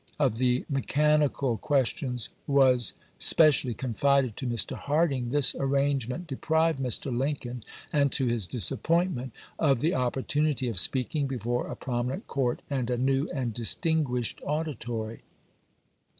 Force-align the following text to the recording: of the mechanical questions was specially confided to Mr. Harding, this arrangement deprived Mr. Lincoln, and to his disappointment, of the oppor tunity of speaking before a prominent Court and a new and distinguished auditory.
of 0.17 0.39
the 0.39 0.65
mechanical 0.67 1.57
questions 1.57 2.29
was 2.47 2.95
specially 3.19 3.75
confided 3.75 4.35
to 4.35 4.47
Mr. 4.47 4.75
Harding, 4.75 5.29
this 5.29 5.53
arrangement 5.59 6.25
deprived 6.25 6.79
Mr. 6.79 7.15
Lincoln, 7.15 7.63
and 7.93 8.11
to 8.13 8.25
his 8.25 8.47
disappointment, 8.47 9.31
of 9.59 9.79
the 9.79 9.91
oppor 9.91 10.25
tunity 10.25 10.67
of 10.67 10.79
speaking 10.79 11.27
before 11.27 11.67
a 11.67 11.75
prominent 11.75 12.25
Court 12.25 12.63
and 12.67 12.89
a 12.89 12.97
new 12.97 13.29
and 13.29 13.53
distinguished 13.53 14.41
auditory. 14.43 15.21